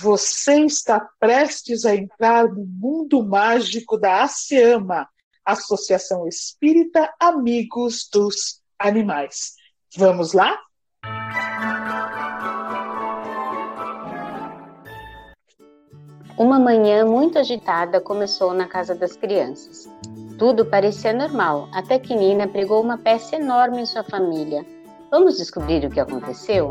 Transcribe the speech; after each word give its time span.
Você 0.00 0.64
está 0.64 0.98
prestes 1.18 1.84
a 1.84 1.94
entrar 1.94 2.48
no 2.48 2.64
mundo 2.64 3.22
mágico 3.22 3.98
da 3.98 4.22
ASEAMA, 4.22 5.06
Associação 5.44 6.26
Espírita 6.26 7.12
Amigos 7.20 8.08
dos 8.10 8.62
Animais. 8.78 9.52
Vamos 9.94 10.32
lá? 10.32 10.58
Uma 16.38 16.58
manhã 16.58 17.04
muito 17.04 17.38
agitada 17.38 18.00
começou 18.00 18.54
na 18.54 18.66
casa 18.66 18.94
das 18.94 19.14
crianças. 19.14 19.86
Tudo 20.38 20.64
parecia 20.64 21.12
normal, 21.12 21.68
até 21.74 21.98
que 21.98 22.14
Nina 22.14 22.48
pregou 22.48 22.82
uma 22.82 22.96
peça 22.96 23.36
enorme 23.36 23.82
em 23.82 23.86
sua 23.86 24.02
família. 24.02 24.64
Vamos 25.10 25.36
descobrir 25.36 25.84
o 25.84 25.90
que 25.90 26.00
aconteceu? 26.00 26.70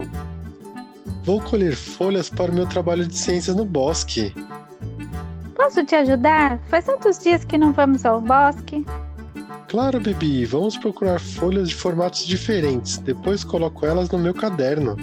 Vou 1.24 1.42
colher 1.42 1.76
folhas 1.76 2.30
para 2.30 2.52
o 2.52 2.56
meu 2.56 2.66
trabalho 2.68 3.06
de 3.06 3.18
ciências 3.18 3.56
no 3.56 3.66
bosque. 3.66 4.34
Posso 5.56 5.84
te 5.84 5.96
ajudar? 5.96 6.58
Faz 6.70 6.86
tantos 6.86 7.20
dias 7.20 7.44
que 7.44 7.58
não 7.58 7.74
vamos 7.74 8.06
ao 8.06 8.22
bosque. 8.22 8.86
Claro, 9.68 10.00
Bibi. 10.00 10.46
Vamos 10.46 10.78
procurar 10.78 11.20
folhas 11.20 11.70
de 11.70 11.76
formatos 11.76 12.26
diferentes. 12.26 12.98
Depois 12.98 13.44
coloco 13.44 13.86
elas 13.86 14.10
no 14.10 14.18
meu 14.18 14.34
caderno. 14.34 14.98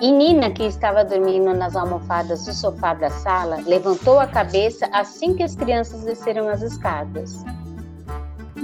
E 0.00 0.10
Nina, 0.10 0.50
que 0.50 0.64
estava 0.64 1.04
dormindo 1.04 1.52
nas 1.54 1.76
almofadas 1.76 2.44
do 2.44 2.52
sofá 2.52 2.94
da 2.94 3.10
sala, 3.10 3.60
levantou 3.66 4.18
a 4.18 4.26
cabeça 4.26 4.88
assim 4.92 5.34
que 5.34 5.42
as 5.42 5.54
crianças 5.54 6.02
desceram 6.02 6.48
as 6.48 6.62
escadas. 6.62 7.44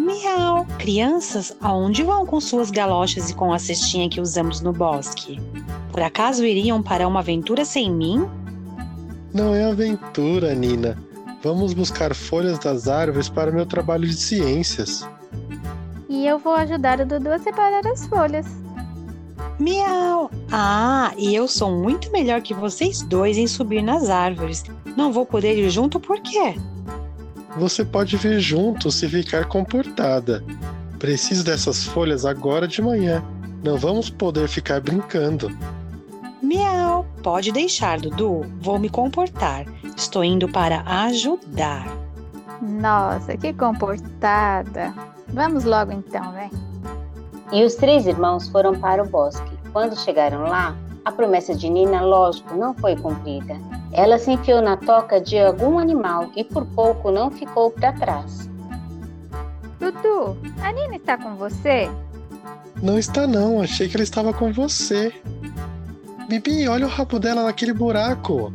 Miau! 0.09 0.65
Crianças, 0.79 1.55
aonde 1.61 2.03
vão 2.03 2.25
com 2.25 2.41
suas 2.41 2.71
galochas 2.71 3.29
e 3.29 3.35
com 3.35 3.53
a 3.53 3.59
cestinha 3.59 4.09
que 4.09 4.23
usamos 4.23 4.63
no 4.63 4.73
bosque? 4.73 5.39
Por 5.93 6.01
acaso 6.01 6.47
iriam 6.47 6.83
para 6.83 7.07
uma 7.07 7.21
aventura 7.21 7.63
sem 7.63 7.93
mim? 7.93 8.27
Não 9.35 9.55
é 9.55 9.71
aventura, 9.71 10.55
Nina. 10.55 10.97
Vamos 11.43 11.75
buscar 11.75 12.15
folhas 12.15 12.59
das 12.59 12.89
árvores 12.89 13.29
para 13.29 13.51
o 13.51 13.55
meu 13.55 13.67
trabalho 13.67 14.09
de 14.09 14.17
ciências. 14.17 15.07
E 16.09 16.27
eu 16.27 16.39
vou 16.39 16.55
ajudar 16.55 17.01
o 17.01 17.07
Dudu 17.07 17.31
a 17.31 17.39
separar 17.39 17.87
as 17.87 18.07
folhas. 18.07 18.47
Miau! 19.61 20.31
Ah, 20.51 21.13
e 21.19 21.35
eu 21.35 21.47
sou 21.47 21.71
muito 21.71 22.11
melhor 22.11 22.41
que 22.41 22.55
vocês 22.55 23.03
dois 23.03 23.37
em 23.37 23.47
subir 23.47 23.83
nas 23.83 24.09
árvores. 24.09 24.65
Não 24.97 25.13
vou 25.13 25.27
poder 25.27 25.59
ir 25.59 25.69
junto 25.69 26.01
por 26.01 26.19
quê? 26.21 26.55
Você 27.59 27.85
pode 27.85 28.17
vir 28.17 28.39
junto 28.39 28.91
se 28.91 29.09
ficar 29.09 29.47
comportada. 29.47 30.45
Preciso 30.99 31.45
dessas 31.45 31.85
folhas 31.85 32.25
agora 32.25 32.69
de 32.69 32.81
manhã. 32.81 33.23
Não 33.65 33.77
vamos 33.77 34.09
poder 34.09 34.49
ficar 34.49 34.81
brincando. 34.81 35.51
Miau! 36.41 37.05
Pode 37.21 37.51
deixar, 37.51 37.99
Dudu. 37.99 38.47
Vou 38.61 38.79
me 38.79 38.89
comportar. 38.89 39.67
Estou 39.97 40.23
indo 40.23 40.49
para 40.49 40.83
ajudar. 41.07 41.87
Nossa, 42.63 43.37
que 43.37 43.53
comportada. 43.53 44.95
Vamos 45.29 45.65
logo 45.65 45.91
então, 45.91 46.33
vem. 46.33 46.51
E 47.53 47.65
os 47.65 47.75
três 47.75 48.07
irmãos 48.07 48.49
foram 48.49 48.79
para 48.79 49.03
o 49.03 49.09
bosque. 49.09 49.51
Quando 49.73 49.99
chegaram 49.99 50.43
lá, 50.43 50.77
a 51.09 51.13
promessa 51.13 51.55
de 51.55 51.71
Nina, 51.71 52.03
lógico, 52.03 52.55
não 52.55 52.75
foi 52.75 52.95
cumprida. 52.95 53.57
Ela 53.93 54.19
se 54.19 54.33
enfiou 54.33 54.61
na 54.61 54.77
toca 54.77 55.19
de 55.21 55.39
algum 55.39 55.79
animal 55.79 56.31
e 56.37 56.45
por 56.45 56.67
pouco 56.67 57.11
não 57.11 57.31
ficou 57.31 57.71
para 57.71 57.93
trás. 57.95 58.49
Dudu, 59.81 60.37
a 60.63 60.71
Nina 60.71 60.97
está 60.97 61.17
com 61.17 61.35
você? 61.35 61.91
Não 62.83 62.99
está 62.99 63.27
não, 63.27 63.63
achei 63.63 63.89
que 63.89 63.97
ela 63.97 64.05
estava 64.05 64.33
com 64.35 64.53
você. 64.53 65.13
Bibi, 66.29 66.69
olha 66.69 66.85
o 66.85 66.91
rabo 66.91 67.19
dela 67.19 67.45
naquele 67.45 67.73
buraco. 67.73 68.53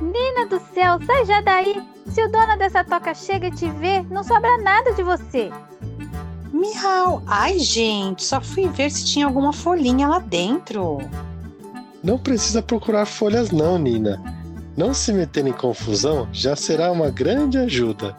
Nina 0.00 0.46
do 0.46 0.60
céu, 0.72 0.98
sai 1.04 1.24
já 1.24 1.40
daí. 1.40 1.82
Se 2.06 2.22
o 2.22 2.30
dono 2.30 2.56
dessa 2.56 2.84
toca 2.84 3.12
chega 3.12 3.48
e 3.48 3.50
te 3.50 3.68
vê, 3.70 4.02
não 4.02 4.22
sobra 4.22 4.56
nada 4.58 4.92
de 4.92 5.02
você. 5.02 5.50
Miau! 6.52 7.22
Ai, 7.26 7.58
gente, 7.58 8.24
só 8.24 8.40
fui 8.40 8.68
ver 8.68 8.90
se 8.90 9.04
tinha 9.04 9.26
alguma 9.26 9.52
folhinha 9.52 10.06
lá 10.06 10.20
dentro. 10.20 10.98
Não 12.06 12.16
precisa 12.16 12.62
procurar 12.62 13.04
folhas 13.04 13.50
não, 13.50 13.76
Nina. 13.76 14.22
Não 14.76 14.94
se 14.94 15.12
meter 15.12 15.44
em 15.44 15.52
confusão 15.52 16.28
já 16.32 16.54
será 16.54 16.92
uma 16.92 17.10
grande 17.10 17.58
ajuda. 17.58 18.16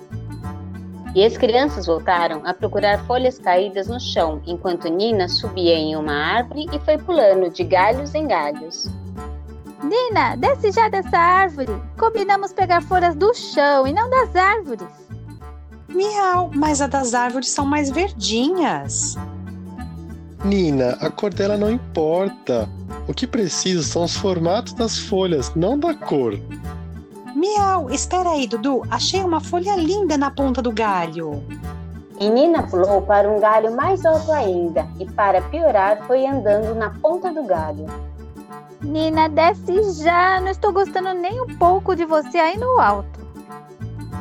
E 1.15 1.23
as 1.23 1.37
crianças 1.37 1.85
voltaram 1.85 2.45
a 2.45 2.53
procurar 2.53 3.01
folhas 3.05 3.39
caídas 3.39 3.87
no 3.87 3.97
chão, 3.97 4.41
enquanto 4.45 4.89
Nina 4.89 5.29
subia 5.29 5.75
em 5.75 5.95
uma 5.95 6.11
árvore 6.11 6.65
e 6.73 6.79
foi 6.79 6.97
pulando 6.97 7.49
de 7.49 7.63
galhos 7.63 8.13
em 8.13 8.27
galhos. 8.27 8.91
Nina, 9.81 10.35
desce 10.35 10.69
já 10.69 10.89
dessa 10.89 11.17
árvore. 11.17 11.71
Combinamos 11.97 12.51
pegar 12.51 12.81
folhas 12.81 13.15
do 13.15 13.33
chão 13.33 13.87
e 13.87 13.93
não 13.93 14.09
das 14.09 14.35
árvores. 14.35 14.85
Miau, 15.87 16.51
mas 16.53 16.81
as 16.81 16.89
das 16.89 17.13
árvores 17.13 17.51
são 17.51 17.65
mais 17.65 17.89
verdinhas. 17.89 19.15
Nina, 20.47 20.97
a 21.01 21.09
cor 21.09 21.33
dela 21.33 21.57
não 21.57 21.69
importa. 21.69 22.69
O 23.05 23.13
que 23.13 23.27
preciso 23.27 23.83
são 23.83 24.05
os 24.05 24.15
formatos 24.15 24.71
das 24.71 24.97
folhas, 24.97 25.53
não 25.53 25.77
da 25.77 25.93
cor. 25.93 26.39
Miau, 27.35 27.89
espera 27.89 28.29
aí, 28.29 28.47
Dudu. 28.47 28.81
Achei 28.89 29.21
uma 29.21 29.41
folha 29.41 29.75
linda 29.75 30.17
na 30.17 30.31
ponta 30.31 30.61
do 30.61 30.71
galho. 30.71 31.43
E 32.17 32.29
Nina 32.29 32.63
pulou 32.63 33.01
para 33.01 33.29
um 33.29 33.41
galho 33.41 33.75
mais 33.75 34.05
alto 34.05 34.31
ainda 34.31 34.87
e, 34.97 35.05
para 35.05 35.41
piorar, 35.41 36.01
foi 36.07 36.25
andando 36.25 36.73
na 36.73 36.91
ponta 36.91 37.29
do 37.31 37.43
galho. 37.43 37.85
Nina, 38.81 39.27
desce 39.27 40.01
já. 40.01 40.39
Não 40.39 40.49
estou 40.49 40.71
gostando 40.71 41.13
nem 41.13 41.41
um 41.41 41.57
pouco 41.57 41.93
de 41.93 42.05
você 42.05 42.37
aí 42.37 42.57
no 42.57 42.79
alto. 42.79 43.16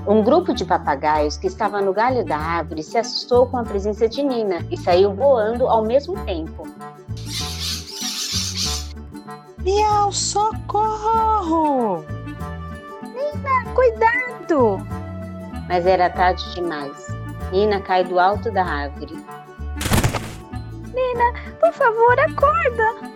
Um 0.07 0.23
grupo 0.23 0.55
de 0.55 0.65
papagaios 0.65 1.37
que 1.37 1.49
estava 1.49 1.81
no 1.81 1.93
galho 1.93 2.25
da 2.25 2.37
árvore 2.37 2.81
se 2.81 2.97
assustou 2.97 3.49
com 3.49 3.59
a 3.59 3.65
presença 3.65 4.09
de 4.09 4.23
Nina 4.23 4.65
e 4.71 4.77
saiu 4.77 5.13
voando 5.13 5.67
ao 5.67 5.85
mesmo 5.85 6.15
tempo. 6.25 6.63
Miau, 9.59 10.13
socorro! 10.13 12.05
Nina, 13.03 13.75
cuidado! 13.75 14.79
Mas 15.69 15.85
era 15.85 16.09
tarde 16.09 16.55
demais. 16.55 17.09
Nina 17.51 17.81
cai 17.81 18.05
do 18.05 18.21
alto 18.21 18.49
da 18.53 18.65
árvore. 18.65 19.17
Nina, 20.95 21.33
por 21.59 21.73
favor, 21.73 22.17
acorda! 22.21 23.11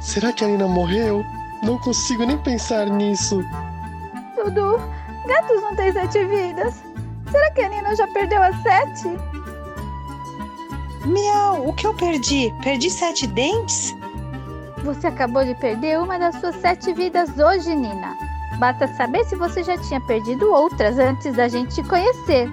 Será 0.00 0.32
que 0.32 0.44
a 0.44 0.48
Nina 0.48 0.66
morreu? 0.66 1.22
Não 1.62 1.78
consigo 1.78 2.24
nem 2.26 2.38
pensar 2.38 2.86
nisso. 2.86 3.40
Dudu, 4.34 4.80
gatos 5.28 5.62
não 5.62 5.76
têm 5.76 5.92
sete 5.92 6.24
vidas. 6.24 6.82
Será 7.30 7.50
que 7.52 7.60
a 7.60 7.68
Nina 7.68 7.94
já 7.94 8.06
perdeu 8.08 8.42
as 8.42 8.56
sete? 8.62 9.08
Miau, 11.04 11.68
o 11.68 11.72
que 11.74 11.86
eu 11.86 11.94
perdi? 11.94 12.52
Perdi 12.62 12.90
sete 12.90 13.26
dentes? 13.26 13.94
Você 14.82 15.06
acabou 15.06 15.44
de 15.44 15.54
perder 15.54 16.00
uma 16.00 16.18
das 16.18 16.34
suas 16.40 16.56
sete 16.56 16.92
vidas 16.92 17.38
hoje, 17.38 17.74
Nina. 17.74 18.16
Basta 18.58 18.88
saber 18.88 19.24
se 19.26 19.36
você 19.36 19.62
já 19.62 19.76
tinha 19.78 20.00
perdido 20.00 20.50
outras 20.50 20.98
antes 20.98 21.34
da 21.34 21.46
gente 21.46 21.74
te 21.74 21.82
conhecer. 21.88 22.50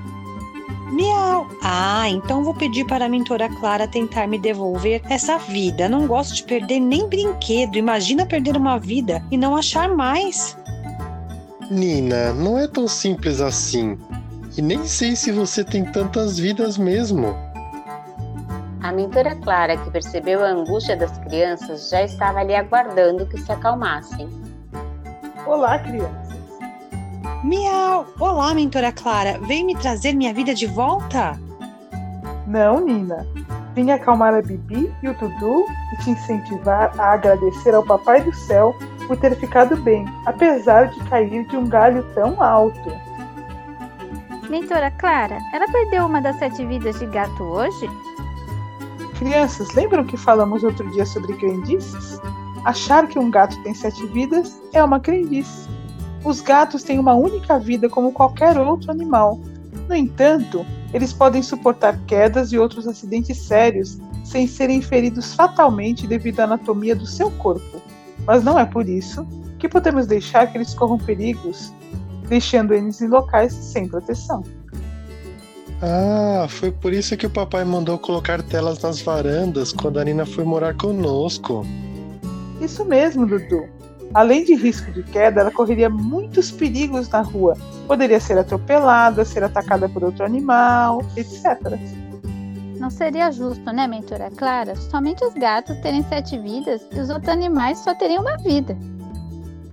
Miau! 0.92 1.48
Ah, 1.64 2.08
então 2.10 2.44
vou 2.44 2.54
pedir 2.54 2.86
para 2.86 3.06
a 3.06 3.10
mentora 3.10 3.50
Clara 3.50 3.88
tentar 3.88 4.28
me 4.28 4.38
devolver 4.38 5.02
essa 5.10 5.38
vida. 5.38 5.90
Não 5.90 6.06
gosto 6.06 6.36
de 6.36 6.44
perder 6.44 6.80
nem 6.80 7.10
brinquedo. 7.10 7.78
Imagina 7.78 8.26
perder 8.26 8.56
uma 8.56 8.78
vida 8.78 9.24
e 9.32 9.38
não 9.38 9.56
achar 9.56 9.90
mais. 9.90 10.56
Nina, 11.70 12.32
não 12.34 12.60
é 12.60 12.68
tão 12.68 12.88
simples 12.88 13.42
assim. 13.42 13.98
E 14.58 14.62
nem 14.62 14.86
sei 14.86 15.16
se 15.16 15.32
você 15.32 15.64
tem 15.64 15.84
tantas 15.84 16.38
vidas 16.38 16.78
mesmo. 16.78 17.36
A 18.82 18.92
mentora 18.92 19.36
Clara, 19.36 19.76
que 19.76 19.90
percebeu 19.90 20.44
a 20.44 20.50
angústia 20.50 20.96
das 20.96 21.18
crianças, 21.20 21.90
já 21.90 22.04
estava 22.04 22.40
ali 22.40 22.56
aguardando 22.56 23.26
que 23.26 23.40
se 23.40 23.52
acalmassem. 23.52 24.30
Olá, 25.48 25.80
crianças. 25.80 26.36
Miau! 27.44 28.06
Olá, 28.20 28.54
mentora 28.54 28.92
Clara. 28.92 29.40
Veio 29.48 29.66
me 29.66 29.76
trazer 29.76 30.14
minha 30.14 30.34
vida 30.34 30.54
de 30.54 30.68
volta? 30.68 31.40
Não, 32.48 32.80
Nina. 32.80 33.26
Vim 33.74 33.92
acalmar 33.92 34.34
a 34.34 34.42
Bibi 34.42 34.94
e 35.04 35.10
o 35.10 35.14
Dudu 35.16 35.66
e 35.94 36.04
te 36.04 36.12
incentivar 36.12 36.94
a 37.00 37.14
agradecer 37.14 37.74
ao 37.74 37.84
Papai 37.84 38.22
do 38.22 38.34
Céu 38.34 38.74
por 39.08 39.18
ter 39.18 39.36
ficado 39.36 39.76
bem, 39.78 40.06
apesar 40.26 40.90
de 40.90 41.00
cair 41.06 41.46
de 41.48 41.56
um 41.56 41.68
galho 41.68 42.04
tão 42.14 42.42
alto. 42.42 42.92
Mentora 44.50 44.92
Clara, 44.92 45.40
ela 45.54 45.68
perdeu 45.72 46.06
uma 46.06 46.22
das 46.22 46.38
sete 46.38 46.66
vidas 46.66 47.00
de 47.00 47.06
gato 47.08 47.44
hoje? 47.44 47.90
Crianças, 49.18 49.74
lembram 49.74 50.04
que 50.04 50.18
falamos 50.18 50.64
outro 50.64 50.90
dia 50.92 51.06
sobre 51.06 51.34
crendices? 51.34 52.20
Achar 52.64 53.08
que 53.08 53.18
um 53.18 53.32
gato 53.32 53.62
tem 53.64 53.74
sete 53.74 54.06
vidas 54.08 54.62
é 54.74 54.84
uma 54.84 55.00
crendice. 55.00 55.68
Os 56.24 56.42
gatos 56.42 56.84
têm 56.84 57.00
uma 57.00 57.14
única 57.14 57.60
vida 57.60 57.88
como 57.88 58.12
qualquer 58.12 58.58
outro 58.58 58.92
animal. 58.92 59.40
No 59.88 59.96
entanto, 59.96 60.66
eles 60.94 61.14
podem 61.14 61.44
suportar 61.44 62.00
quedas 62.08 62.52
e 62.52 62.58
outros 62.58 62.88
acidentes 62.88 63.38
sérios 63.38 64.00
sem 64.24 64.48
serem 64.48 64.82
feridos 64.82 65.36
fatalmente 65.36 66.08
devido 66.08 66.40
à 66.40 66.46
anatomia 66.46 66.96
do 66.96 67.06
seu 67.06 67.30
corpo. 67.32 67.85
Mas 68.26 68.44
não 68.44 68.58
é 68.60 68.66
por 68.66 68.88
isso 68.88 69.28
que 69.60 69.70
podemos 69.70 70.08
deixar 70.08 70.48
que 70.52 70.58
eles 70.58 70.74
corram 70.74 70.98
perigos, 70.98 71.74
deixando 72.28 72.74
eles 72.74 73.02
em 73.02 73.08
locais 73.08 73.54
sem 73.54 73.88
proteção. 73.88 74.44
Ah, 75.82 76.48
foi 76.50 76.72
por 76.72 76.94
isso 76.94 77.16
que 77.18 77.28
o 77.28 77.30
papai 77.30 77.64
mandou 77.66 78.00
colocar 78.00 78.42
telas 78.42 78.82
nas 78.82 79.02
varandas 79.02 79.72
quando 79.74 80.00
a 80.00 80.04
Nina 80.04 80.26
foi 80.26 80.44
morar 80.44 80.74
conosco. 80.76 81.66
Isso 82.62 82.86
mesmo, 82.86 83.26
Dudu. 83.26 83.68
Além 84.14 84.46
de 84.46 84.56
risco 84.56 84.92
de 84.92 85.04
queda, 85.04 85.42
ela 85.42 85.52
correria 85.52 85.90
muitos 85.90 86.50
perigos 86.50 87.10
na 87.10 87.22
rua. 87.22 87.58
Poderia 87.86 88.20
ser 88.20 88.38
atropelada, 88.38 89.26
ser 89.26 89.44
atacada 89.44 89.90
por 89.90 90.04
outro 90.04 90.24
animal, 90.24 91.04
etc. 91.18 91.78
Não 92.86 92.92
seria 92.92 93.32
justo, 93.32 93.66
né, 93.74 93.88
mentora 93.88 94.30
Clara? 94.30 94.76
Somente 94.76 95.26
os 95.26 95.34
gatos 95.34 95.76
terem 95.80 96.04
sete 96.04 96.38
vidas 96.38 96.88
e 96.92 97.00
os 97.00 97.10
outros 97.10 97.30
animais 97.30 97.80
só 97.80 97.96
teriam 97.96 98.22
uma 98.22 98.38
vida. 98.38 98.78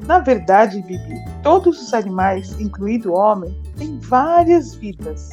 Na 0.06 0.19
verdade, 0.19 0.81
Bibi, 0.81 1.23
todos 1.43 1.79
os 1.79 1.93
animais, 1.93 2.59
incluindo 2.59 3.12
o 3.12 3.14
homem, 3.14 3.55
têm 3.76 3.99
várias 3.99 4.75
vidas. 4.76 5.29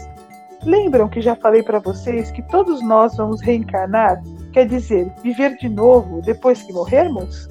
Lembram 0.65 1.07
que 1.07 1.21
já 1.21 1.37
falei 1.37 1.63
para 1.63 1.79
vocês 1.79 2.29
que 2.31 2.41
todos 2.49 2.81
nós 2.81 3.15
vamos 3.15 3.39
reencarnar? 3.39 4.21
Quer 4.51 4.67
dizer, 4.67 5.13
viver 5.23 5.55
de 5.55 5.69
novo 5.69 6.21
depois 6.21 6.61
que 6.61 6.73
morrermos? 6.73 7.47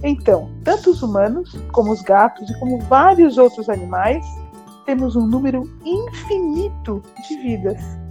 Então, 0.00 0.48
tanto 0.62 0.90
os 0.90 1.02
humanos, 1.02 1.58
como 1.72 1.90
os 1.90 2.02
gatos 2.02 2.48
e 2.48 2.58
como 2.60 2.78
vários 2.82 3.36
outros 3.36 3.68
animais, 3.68 4.24
temos 4.84 5.16
um 5.16 5.26
número 5.26 5.68
infinito 5.84 7.02
de 7.26 7.36
vidas. 7.38 8.05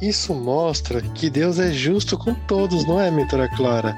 Isso 0.00 0.32
mostra 0.32 1.02
que 1.02 1.28
Deus 1.28 1.58
é 1.58 1.72
justo 1.72 2.16
com 2.16 2.32
todos, 2.32 2.86
não 2.86 3.00
é, 3.00 3.10
mentora 3.10 3.48
Clara? 3.56 3.96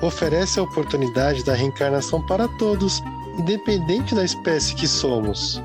Oferece 0.00 0.58
a 0.58 0.62
oportunidade 0.62 1.44
da 1.44 1.52
reencarnação 1.52 2.24
para 2.26 2.48
todos, 2.56 3.02
independente 3.38 4.14
da 4.14 4.24
espécie 4.24 4.74
que 4.74 4.88
somos. 4.88 5.62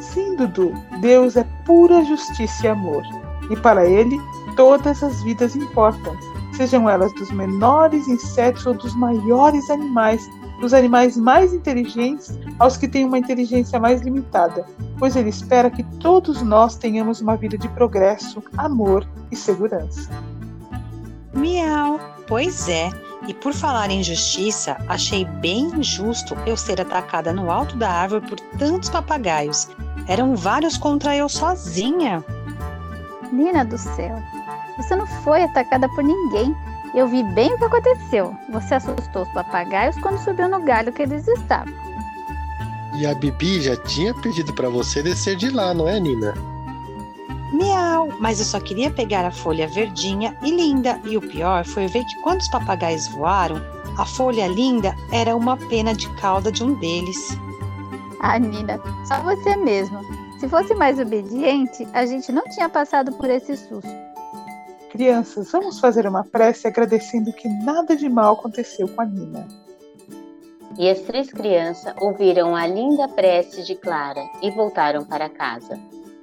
Sim, 0.00 0.34
Dudu, 0.34 0.72
Deus 1.00 1.36
é 1.36 1.44
pura 1.64 2.04
justiça 2.04 2.66
e 2.66 2.68
amor. 2.68 3.04
E 3.48 3.56
para 3.56 3.88
ele, 3.88 4.20
todas 4.56 5.00
as 5.02 5.22
vidas 5.22 5.54
importam, 5.54 6.16
sejam 6.54 6.90
elas 6.90 7.12
dos 7.14 7.30
menores 7.30 8.08
insetos 8.08 8.66
ou 8.66 8.74
dos 8.74 8.94
maiores 8.96 9.70
animais, 9.70 10.28
dos 10.60 10.72
animais 10.72 11.16
mais 11.16 11.52
inteligentes 11.52 12.38
aos 12.58 12.76
que 12.76 12.88
têm 12.88 13.04
uma 13.04 13.18
inteligência 13.18 13.78
mais 13.78 14.00
limitada, 14.02 14.64
pois 14.98 15.16
ele 15.16 15.28
espera 15.28 15.70
que 15.70 15.82
todos 15.98 16.42
nós 16.42 16.76
tenhamos 16.76 17.20
uma 17.20 17.36
vida 17.36 17.58
de 17.58 17.68
progresso, 17.68 18.42
amor 18.56 19.06
e 19.30 19.36
segurança. 19.36 20.10
Miau, 21.34 22.00
pois 22.26 22.68
é. 22.68 22.90
E 23.28 23.34
por 23.34 23.52
falar 23.52 23.90
em 23.90 24.02
justiça, 24.02 24.76
achei 24.88 25.24
bem 25.24 25.64
injusto 25.76 26.36
eu 26.46 26.56
ser 26.56 26.80
atacada 26.80 27.32
no 27.32 27.50
alto 27.50 27.76
da 27.76 27.90
árvore 27.90 28.26
por 28.26 28.40
tantos 28.56 28.88
papagaios. 28.88 29.68
Eram 30.06 30.36
vários 30.36 30.78
contra 30.78 31.16
eu 31.16 31.28
sozinha. 31.28 32.24
Nina 33.32 33.64
do 33.64 33.76
céu, 33.76 34.16
você 34.76 34.94
não 34.94 35.06
foi 35.06 35.42
atacada 35.42 35.88
por 35.88 36.04
ninguém. 36.04 36.54
Eu 36.96 37.06
vi 37.06 37.22
bem 37.22 37.52
o 37.52 37.58
que 37.58 37.64
aconteceu. 37.64 38.34
Você 38.48 38.74
assustou 38.74 39.24
os 39.24 39.28
papagaios 39.28 39.98
quando 39.98 40.16
subiu 40.16 40.48
no 40.48 40.60
galho 40.60 40.90
que 40.90 41.02
eles 41.02 41.28
estavam. 41.28 41.72
E 42.98 43.06
a 43.06 43.14
Bibi 43.14 43.60
já 43.60 43.76
tinha 43.76 44.14
pedido 44.14 44.54
para 44.54 44.70
você 44.70 45.02
descer 45.02 45.36
de 45.36 45.50
lá, 45.50 45.74
não 45.74 45.86
é, 45.86 46.00
Nina? 46.00 46.32
Miau, 47.52 48.08
mas 48.18 48.38
eu 48.38 48.46
só 48.46 48.58
queria 48.58 48.90
pegar 48.90 49.26
a 49.26 49.30
folha 49.30 49.68
verdinha 49.68 50.34
e 50.42 50.50
linda. 50.50 50.98
E 51.04 51.18
o 51.18 51.20
pior 51.20 51.66
foi 51.66 51.86
ver 51.86 52.02
que 52.06 52.22
quando 52.22 52.40
os 52.40 52.48
papagaios 52.48 53.06
voaram, 53.08 53.60
a 53.98 54.06
folha 54.06 54.48
linda 54.48 54.96
era 55.12 55.36
uma 55.36 55.58
pena 55.68 55.92
de 55.92 56.08
cauda 56.16 56.50
de 56.50 56.64
um 56.64 56.72
deles. 56.80 57.36
Ah, 58.20 58.38
Nina, 58.38 58.80
só 59.06 59.20
você 59.20 59.54
mesmo. 59.54 60.00
Se 60.40 60.48
fosse 60.48 60.74
mais 60.74 60.98
obediente, 60.98 61.86
a 61.92 62.06
gente 62.06 62.32
não 62.32 62.44
tinha 62.44 62.70
passado 62.70 63.12
por 63.12 63.28
esse 63.28 63.54
susto. 63.54 64.15
Crianças, 64.96 65.52
vamos 65.52 65.78
fazer 65.78 66.06
uma 66.06 66.24
prece 66.24 66.66
agradecendo 66.66 67.30
que 67.30 67.46
nada 67.46 67.94
de 67.94 68.08
mal 68.08 68.32
aconteceu 68.32 68.88
com 68.88 69.02
a 69.02 69.04
Nina. 69.04 69.46
E 70.78 70.88
as 70.88 71.00
três 71.00 71.30
crianças 71.30 71.92
ouviram 72.00 72.56
a 72.56 72.66
linda 72.66 73.06
prece 73.06 73.62
de 73.62 73.74
Clara 73.74 74.24
e 74.40 74.50
voltaram 74.50 75.04
para 75.04 75.28
casa. 75.28 75.78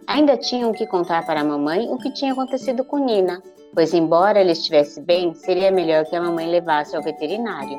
Ainda 0.08 0.36
tinham 0.38 0.72
que 0.72 0.88
contar 0.88 1.24
para 1.24 1.42
a 1.42 1.44
mamãe 1.44 1.88
o 1.88 2.00
que 2.00 2.12
tinha 2.12 2.34
acontecido 2.34 2.84
com 2.84 2.98
Nina, 2.98 3.44
pois, 3.76 3.94
embora 3.94 4.42
ela 4.42 4.52
estivesse 4.52 5.00
bem, 5.00 5.36
seria 5.36 5.70
melhor 5.70 6.06
que 6.06 6.16
a 6.16 6.22
mamãe 6.22 6.50
levasse 6.50 6.96
ao 6.96 7.04
veterinário. 7.04 7.78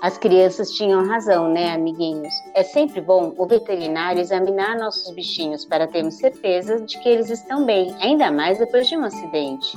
As 0.00 0.16
crianças 0.16 0.70
tinham 0.70 1.06
razão, 1.06 1.52
né, 1.52 1.74
amiguinhos? 1.74 2.32
É 2.54 2.62
sempre 2.62 3.02
bom 3.02 3.34
o 3.36 3.46
veterinário 3.46 4.22
examinar 4.22 4.78
nossos 4.78 5.14
bichinhos 5.14 5.66
para 5.66 5.86
termos 5.86 6.14
certeza 6.14 6.80
de 6.80 6.98
que 7.00 7.10
eles 7.10 7.28
estão 7.28 7.66
bem, 7.66 7.94
ainda 8.00 8.30
mais 8.30 8.58
depois 8.58 8.88
de 8.88 8.96
um 8.96 9.04
acidente. 9.04 9.76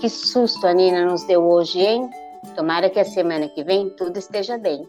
Que 0.00 0.08
susto 0.08 0.66
a 0.66 0.72
Nina 0.72 1.04
nos 1.04 1.26
deu 1.26 1.46
hoje, 1.46 1.80
hein? 1.80 2.08
Tomara 2.56 2.88
que 2.88 3.00
a 3.00 3.04
semana 3.04 3.48
que 3.48 3.62
vem 3.62 3.90
tudo 3.90 4.18
esteja 4.18 4.56
bem. 4.56 4.88